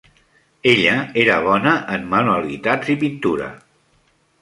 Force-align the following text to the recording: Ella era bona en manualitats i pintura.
Ella 0.71 0.95
era 1.25 1.35
bona 1.49 1.75
en 1.99 2.09
manualitats 2.17 2.93
i 2.97 2.99
pintura. 3.07 3.55